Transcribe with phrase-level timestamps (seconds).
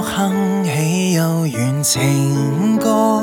[0.00, 3.22] 哼起悠远情歌，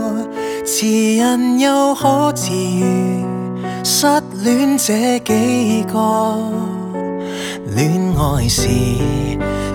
[0.65, 0.85] 词
[1.17, 4.07] 人又可自如失
[4.43, 6.35] 恋这几个
[7.75, 8.67] 恋爱时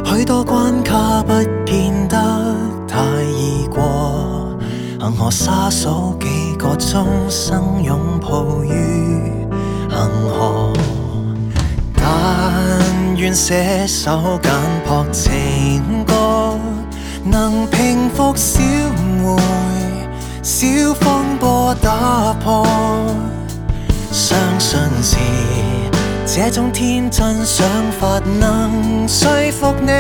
[0.05, 1.32] 许多关卡，不
[1.64, 2.16] 变得
[2.87, 2.98] 太
[3.37, 4.59] 易过。
[5.01, 8.74] 恒河沙数几个终生拥抱于
[9.88, 10.73] 恒河，
[11.95, 12.83] 但
[13.16, 14.51] 愿写首简
[14.87, 16.58] 朴情歌。
[17.30, 18.62] 能平复小
[19.23, 19.42] 误会，
[20.42, 22.66] 小风波打破。
[24.10, 25.16] 相信是
[26.27, 27.66] 这种天真想
[28.00, 29.92] 法能说服你。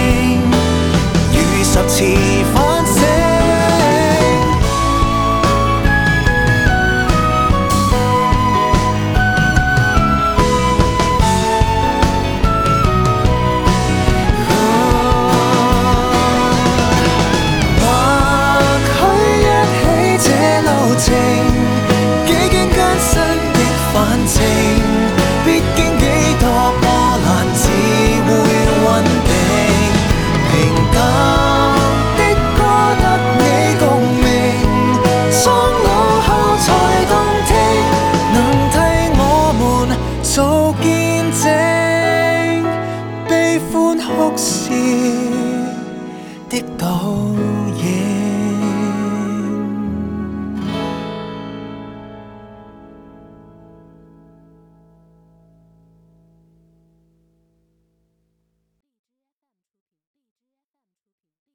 [44.35, 45.28] folks here